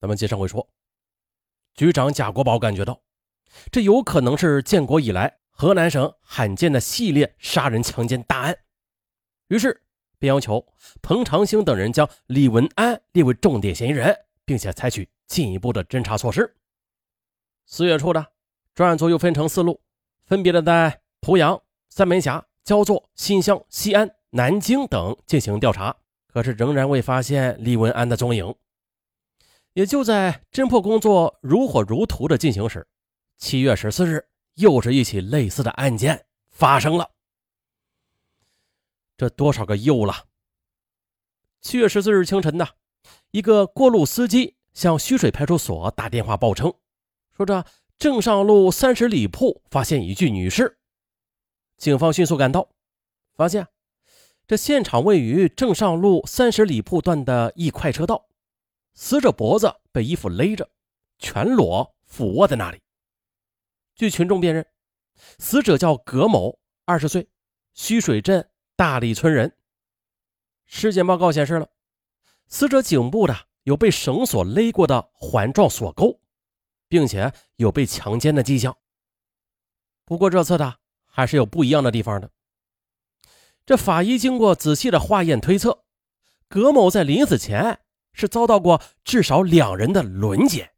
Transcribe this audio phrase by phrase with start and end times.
[0.00, 0.68] 咱们接上回说，
[1.74, 3.00] 局长贾国宝感觉到，
[3.72, 8.56] 这有可能是建国以来河南省罕见的系列杀人强奸大案，
[9.48, 9.82] 于是
[10.18, 10.64] 便要求
[11.02, 16.56] 彭长兴等人将李文安列为重点嫌疑人，并且采取进一步的侦查措施。
[17.66, 18.24] 四月初的
[18.74, 19.80] 专案组又分成四路，
[20.26, 25.96] 分别的在濮阳、三门峡、焦作、新乡、西安、南京等进行调查，
[26.28, 28.54] 可是仍然未发现李文安的踪影。
[29.78, 32.88] 也就在侦破工作如火如荼的进行时，
[33.36, 37.12] 七月十四日，又是一起类似的案件发生了。
[39.16, 40.24] 这多少个又了？
[41.60, 42.66] 七月十四日清晨呢，
[43.30, 46.74] 一个过路司机向徐水派出所打电话报称，
[47.36, 47.64] 说这
[48.00, 50.80] 正上路三十里铺发现一具女尸。
[51.76, 52.68] 警方迅速赶到，
[53.36, 53.68] 发现
[54.44, 58.27] 这现场位于正上路三十里铺段的一快车道。
[59.00, 60.68] 死者脖子被衣服勒着，
[61.20, 62.82] 全裸俯卧在那里。
[63.94, 64.66] 据群众辨认，
[65.38, 67.28] 死者叫葛某，二十岁，
[67.74, 69.56] 须水镇大里村人。
[70.66, 71.70] 尸检报告显示了，
[72.48, 76.20] 死者颈部的有被绳索勒过的环状锁沟，
[76.88, 78.76] 并且有被强奸的迹象。
[80.04, 82.28] 不过这次的还是有不一样的地方的。
[83.64, 85.84] 这法医经过仔细的化验推测，
[86.48, 87.78] 葛某在临死前。
[88.18, 90.72] 是遭到过至少两人的轮奸，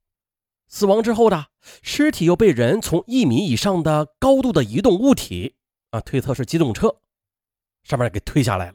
[0.69, 1.47] 死亡之后的
[1.81, 5.57] 尸体又被人从一米以上的高度的移动物体
[5.91, 7.01] 啊，推测是机动车，
[7.83, 8.75] 上面给推下来了。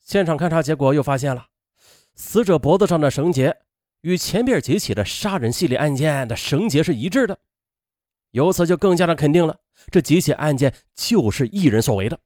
[0.00, 1.48] 现场勘查结果又发现了，
[2.14, 3.54] 死者脖子上的绳结
[4.00, 7.38] 与前边几起的杀人系列案件的绳结是一致的，
[8.30, 12.18] 由此就更加的肯定了这几起案件就是一人所为的。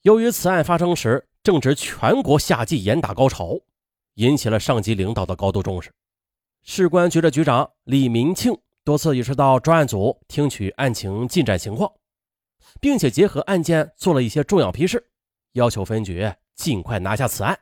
[0.00, 3.58] 由于此案发生时，正值全国夏季严打高潮，
[4.14, 5.92] 引起了上级领导的高度重视。
[6.62, 11.92] 市公安局的局长李明庆多次也是到专案组听取案情进展情况，
[12.80, 15.04] 并且结合案件做了一些重要批示，
[15.52, 17.58] 要求分局尽快拿下此案，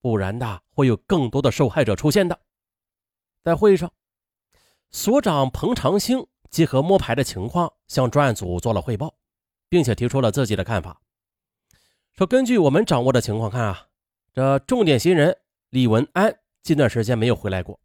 [0.00, 2.40] 不然的会有更多的受害者出现的。
[3.44, 3.92] 在会议上，
[4.90, 9.14] 所长彭长兴结合摸排的情况向专案组做了汇报，
[9.68, 11.00] 并且提出了自己的看法。
[12.14, 13.88] 说，根据我们掌握的情况看啊，
[14.34, 15.38] 这重点嫌疑人
[15.70, 17.80] 李文安近段时间没有回来过。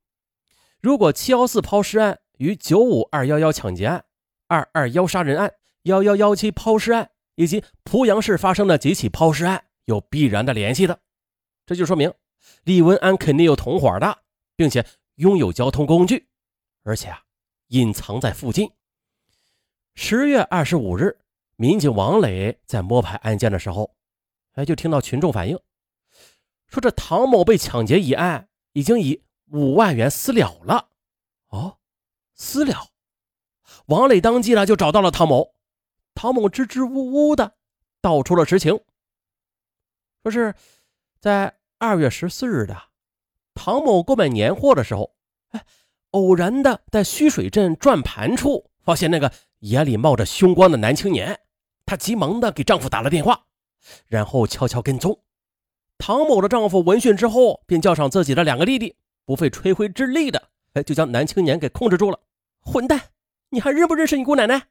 [0.82, 4.04] 如果七幺四抛尸案与九五二幺幺抢劫案、
[4.48, 11.00] 二二幺杀人案、幺幺幺七抛尸案以及濮阳市发生的几起抛尸案有必然的联系的，
[11.66, 12.14] 这就说明
[12.66, 14.20] 李文安肯定有同伙的，
[14.58, 16.28] 并且拥有交通工具，
[16.84, 17.24] 而且啊
[17.70, 18.70] 隐藏在附近。
[19.96, 21.18] 十月二十五日，
[21.56, 23.97] 民警王磊在摸排案件的时候。
[24.58, 25.60] 哎，就听到群众反映，
[26.68, 30.90] 说这唐某被抢劫一案已经以五万元私了了。
[31.50, 31.78] 哦，
[32.34, 32.88] 私了。
[33.86, 35.54] 王磊当即呢就找到了唐某，
[36.16, 37.54] 唐某支支吾吾的
[38.02, 38.80] 道出了实情，
[40.24, 40.56] 说是
[41.20, 42.76] 在二月十四日的
[43.54, 45.14] 唐某购买年货的时候，
[45.50, 45.64] 哎，
[46.10, 51.40] 偶然的在虚水镇转盘处发现那个眼里冒着凶光的男青年，
[51.86, 53.47] 她急忙的给丈夫打了电话。
[54.08, 55.22] 然后悄悄跟踪，
[55.98, 62.20] 唐某的丈夫闻讯之后，便叫上自己的两个弟弟，不费吹灰之力的，哎，就将男青年给控制住了。
[62.60, 63.12] 混蛋，
[63.50, 64.68] 你还认不认识你姑奶奶？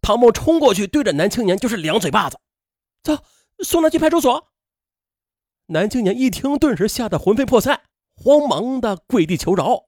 [0.00, 2.38] 唐某冲过去，对着男青年就是两嘴巴子。
[3.02, 3.18] 走，
[3.60, 4.48] 送他去派出所。
[5.66, 7.82] 男青年一听，顿时吓得魂飞魄散，
[8.16, 9.84] 慌忙的跪地求饶：“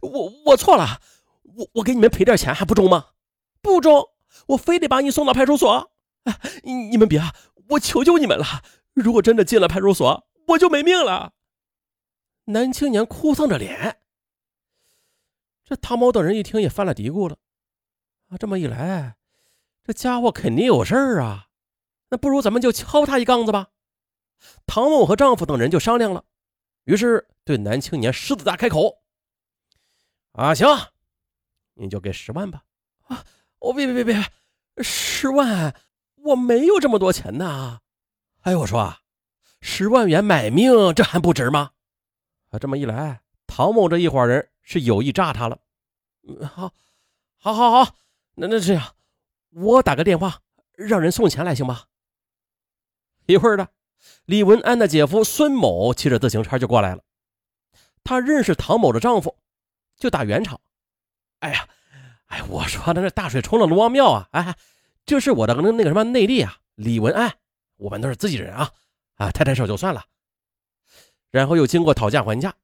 [0.00, 1.00] 我我错了，
[1.42, 3.06] 我我给你们赔点钱还不中吗？
[3.60, 4.10] 不中，
[4.48, 5.90] 我非得把你送到派出所。”
[6.62, 7.20] 你你们别，
[7.68, 8.44] 我求求你们了！
[8.94, 11.34] 如果真的进了派出所，我就没命了。
[12.46, 14.00] 男青年哭丧着脸。
[15.64, 17.36] 这唐某等人一听也犯了嘀咕了。
[18.28, 19.16] 啊，这么一来，
[19.84, 21.48] 这家伙肯定有事儿啊。
[22.08, 23.68] 那不如咱们就敲他一杠子吧。
[24.66, 26.24] 唐某和丈夫等人就商量了，
[26.84, 29.02] 于是对男青年狮子大开口
[30.32, 30.66] ：“啊，行，
[31.74, 32.64] 你就给十万吧。”
[33.08, 33.24] 啊，
[33.58, 35.74] 我别别别别，十万。
[36.28, 37.80] 我没有这么多钱呐！
[38.42, 38.98] 哎，我说，
[39.60, 41.70] 十万元买命，这还不值吗？
[42.50, 45.58] 啊，这么一来，唐某这一伙人是有意诈他了。
[46.26, 46.72] 嗯，好，
[47.38, 47.94] 好，好，好，
[48.34, 48.94] 那那这样，
[49.50, 50.40] 我打个电话，
[50.74, 51.84] 让人送钱来，行吗？
[53.26, 53.68] 一会儿的，
[54.26, 57.02] 李文安的姐夫孙某骑着自行车就过来了。
[58.04, 59.36] 他认识唐某的丈夫，
[59.96, 60.60] 就打圆场。
[61.40, 61.68] 哎呀，
[62.26, 64.28] 哎，我说那那大水冲了龙王庙啊！
[64.32, 64.54] 哎。
[65.08, 67.34] 这是我的那那个什么内力啊，李文安，
[67.76, 68.70] 我们都是自己人啊，
[69.14, 70.04] 啊，抬抬手就算了。
[71.30, 72.54] 然后又经过讨价还价，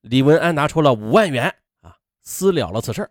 [0.00, 1.44] 李文安拿出了五万元
[1.82, 3.08] 啊，私了了此事。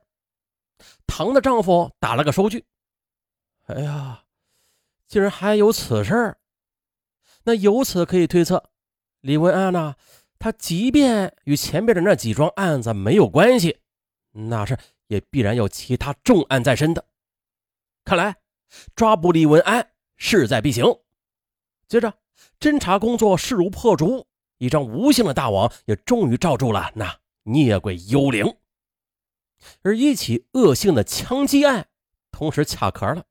[1.08, 2.66] 唐的丈夫打了个收据。
[3.68, 4.26] 哎呀，
[5.08, 6.36] 竟然还有此事
[7.46, 8.72] 那由此可以推测，
[9.22, 9.96] 李文安呢，
[10.38, 13.80] 他即便与前边的那几桩案子没有关系，
[14.32, 14.78] 那是
[15.08, 17.06] 也必然有其他重案在身的。
[18.04, 18.36] 看来
[18.96, 20.86] 抓捕李文安势在必行。
[21.88, 22.14] 接着，
[22.60, 24.26] 侦查工作势如破竹，
[24.58, 28.56] 一张无形的大网也终于罩住了那孽鬼幽灵。
[29.82, 31.88] 而一起恶性的枪击案
[32.32, 33.26] 同时卡壳了。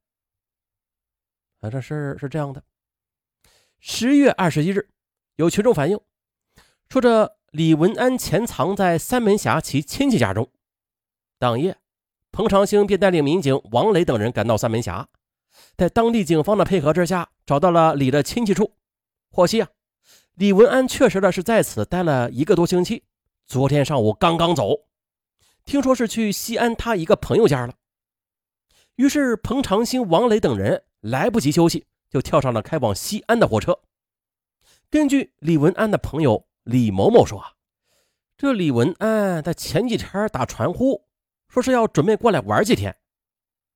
[1.61, 2.63] 啊，这事是这样的：
[3.79, 4.89] 十月二十一日，
[5.37, 6.01] 有群众反映
[6.89, 10.51] 说，这李文安潜藏在三门峡其亲戚家中。
[11.39, 11.77] 当夜，
[12.33, 15.09] 彭长兴便带领民警王磊等人赶到三门峡。
[15.77, 18.73] 在当地警方的配合之下，找到了李的亲戚处，
[19.31, 19.69] 获悉啊，
[20.35, 23.05] 李文安确实的是在此待了一个多星期，
[23.47, 24.87] 昨天上午刚刚走，
[25.65, 27.75] 听说是去西安他一个朋友家了。
[28.97, 33.79] 于是彭长兴、王磊等人来不及休息，就跳上了开往西安的火车。
[34.89, 37.53] 根据李文安的朋友李某某说啊，
[38.37, 41.05] 这李文安在前几天打传呼，
[41.49, 42.97] 说是要准备过来玩几天，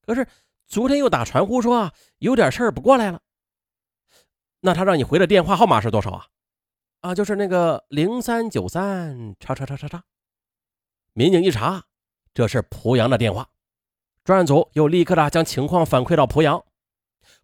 [0.05, 0.25] 可是。
[0.69, 3.21] 昨天又打传呼说啊，有点事儿不过来了。
[4.59, 6.27] 那他让你回的电话号码是多少啊？
[7.01, 10.03] 啊，就是那个零三九三叉叉叉叉叉。
[11.13, 11.85] 民警一查，
[12.35, 13.49] 这是濮阳的电话。
[14.23, 16.63] 专案组又立刻的将情况反馈到濮阳，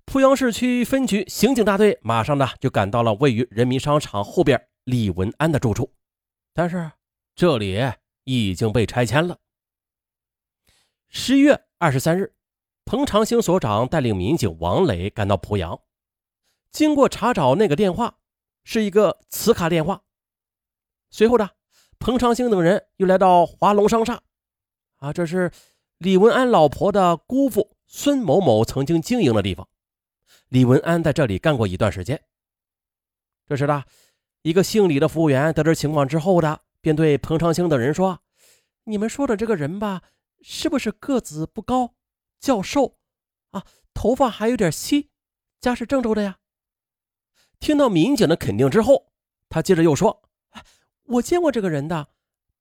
[0.06, 5.92] 濮阳市区分局刑警大队马上的就赶到了位于人民商场后边李文安的住处，
[6.54, 6.92] 但是
[7.34, 7.82] 这里
[8.24, 9.40] 已经被拆迁了。
[11.10, 12.32] 十一月二十三日。
[12.86, 15.82] 彭长兴所长带领民警王磊赶到濮阳，
[16.72, 18.20] 经过查找，那个电话
[18.64, 20.04] 是一个磁卡电话。
[21.10, 21.50] 随后呢，
[21.98, 24.22] 彭长兴等人又来到华龙商厦，
[24.98, 25.52] 啊，这是
[25.98, 29.68] 李文安老婆的姑父孙某某曾经经营的地方。
[30.50, 32.22] 李文安在这里干过一段时间。
[33.48, 33.84] 这时呢，
[34.44, 38.20] 一个姓李的服务员得知情况之后的，便对彭长兴等人说
[38.86, 40.04] ：“你们说的这个人吧，
[40.44, 41.96] 是不是个子不高？”
[42.40, 42.98] 较瘦，
[43.52, 45.10] 啊，头发还有点稀，
[45.60, 46.38] 家是郑州的呀。
[47.60, 49.12] 听到民警的肯定之后，
[49.50, 50.30] 他接着又说
[51.04, 52.10] ：“我见过这个人的，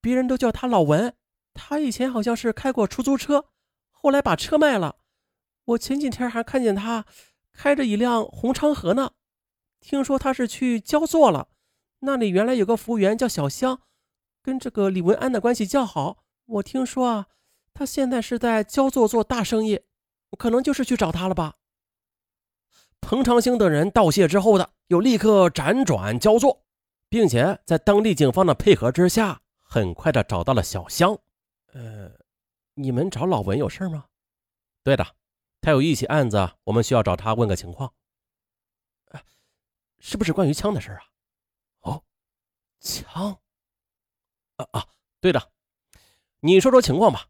[0.01, 1.15] 别人都叫他老文。
[1.53, 3.51] 他以前好像是开过出租车，
[3.91, 4.97] 后来把车卖了。
[5.65, 7.05] 我前几天还看见他
[7.53, 9.13] 开着一辆红昌河呢。
[9.81, 11.49] 听说他是去焦作了，
[12.01, 13.83] 那里原来有个服务员叫小香，
[14.43, 16.25] 跟这个李文安的关系较好。
[16.47, 17.27] 我听说啊。”
[17.75, 19.81] 他现在是在焦作做大生意，
[20.39, 21.57] 可能就是去找他了吧。
[23.01, 26.65] 彭长兴等人道谢之后的，又立刻辗转焦作，
[27.09, 31.19] 并且在当地警方的配合之下，很快的找到了小香。
[31.73, 32.11] 呃，
[32.75, 34.07] 你们找老文有事吗？
[34.83, 35.05] 对的，
[35.61, 37.93] 他有一起案子，我们需要找他问个情况。
[39.99, 41.01] 是不是关于枪的事啊？
[41.81, 42.05] 哦，
[42.79, 43.39] 枪。
[44.57, 44.87] 啊啊，
[45.21, 45.51] 对的，
[46.41, 47.29] 你说说情况吧。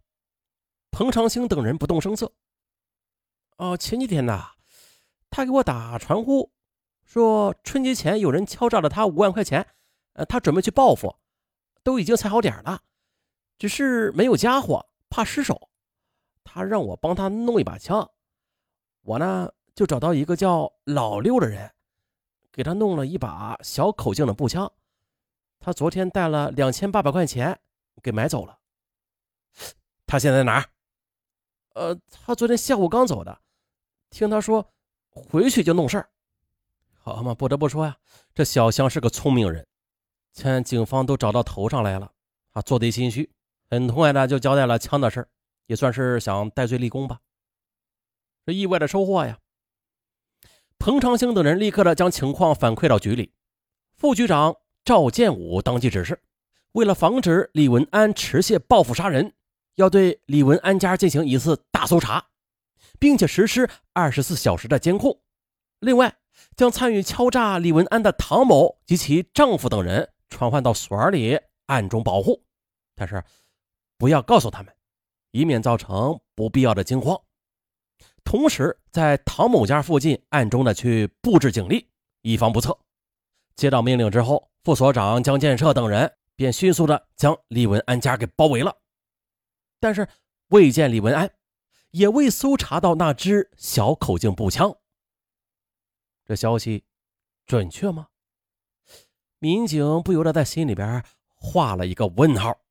[0.94, 2.30] 彭长兴等人不动声色。
[3.56, 4.52] 哦，前几天呐，
[5.28, 6.52] 他给我打传呼，
[7.04, 9.66] 说春节前有人敲诈了他五万块钱，
[10.12, 11.16] 呃，他准备去报复，
[11.82, 12.80] 都已经踩好点了，
[13.58, 15.68] 只是没有家伙，怕失手。
[16.44, 18.08] 他让我帮他弄一把枪，
[19.02, 21.72] 我呢就找到一个叫老六的人，
[22.52, 24.70] 给他弄了一把小口径的步枪。
[25.58, 27.58] 他昨天带了两千八百块钱
[28.00, 28.60] 给买走了。
[30.06, 30.70] 他现在哪儿？
[31.74, 33.40] 呃，他昨天下午刚走的，
[34.08, 34.72] 听他说
[35.10, 36.08] 回去就弄事儿，
[37.00, 37.96] 好嘛，不得不说呀，
[38.32, 39.66] 这小香是个聪明人，
[40.32, 42.12] 见警方都找到头上来了，
[42.52, 43.28] 啊，做贼心虚，
[43.68, 45.28] 很痛快的就交代了枪的事
[45.66, 47.20] 也算是想戴罪立功吧。
[48.46, 49.38] 这意外的收获呀！
[50.78, 53.32] 彭长兴等人立刻的将情况反馈到局里，
[53.96, 54.54] 副局长
[54.84, 56.22] 赵建武当即指示，
[56.72, 59.34] 为了防止李文安持械报复杀人。
[59.76, 62.26] 要对李文安家进行一次大搜查，
[62.98, 65.20] 并且实施二十四小时的监控。
[65.80, 66.16] 另外，
[66.56, 72.42] 将参与敲诈李文安的唐某及其丈夫等人传唤到所里暗中保护，
[72.94, 73.22] 但是
[73.98, 74.74] 不要告诉他们，
[75.32, 77.20] 以免造成不必要的惊慌。
[78.24, 81.88] 同时，在唐某家附近暗中的去布置警力，
[82.22, 82.76] 以防不测。
[83.54, 88.74] 接到命令之后，副所长江建设等人便迅速的将李文安家给包围了。
[89.84, 90.08] 但是
[90.48, 91.30] 未见李文安，
[91.90, 94.74] 也未搜查到那只小口径步枪。
[96.24, 96.84] 这消息
[97.44, 98.08] 准确吗？
[99.40, 102.63] 民警不由得在心里边画了一个问号。